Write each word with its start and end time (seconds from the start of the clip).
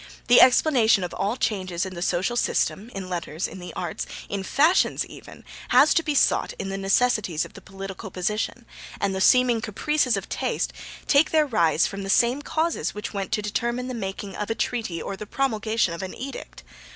The 0.29 0.41
explanation 0.41 1.03
of 1.03 1.13
all 1.13 1.37
changes 1.37 1.85
in 1.85 1.93
the 1.93 2.01
social 2.01 2.35
system, 2.35 2.89
in 2.95 3.07
letters, 3.07 3.47
in 3.47 3.59
the 3.59 3.71
arts, 3.75 4.07
in 4.29 4.41
fashions 4.41 5.05
even, 5.05 5.43
has 5.69 5.93
to 5.93 6.01
be 6.01 6.15
sought 6.15 6.53
in 6.57 6.69
the 6.69 6.77
necessities 6.79 7.45
of 7.45 7.53
the 7.53 7.61
political 7.61 8.09
position; 8.09 8.65
and 8.99 9.13
the 9.13 9.21
seeming 9.21 9.61
caprices 9.61 10.17
of 10.17 10.27
taste 10.27 10.73
take 11.05 11.29
their 11.29 11.45
rise 11.45 11.85
from 11.85 12.01
the 12.01 12.09
same 12.09 12.41
causes 12.41 12.95
which 12.95 13.13
went 13.13 13.31
to 13.33 13.43
determine 13.43 13.89
the 13.89 13.93
making 13.93 14.35
of 14.35 14.49
a 14.49 14.55
treaty 14.55 14.99
or 14.99 15.15
the 15.15 15.27
promulgation 15.27 15.93
of 15.93 16.01
an 16.01 16.15
edict. 16.15 16.63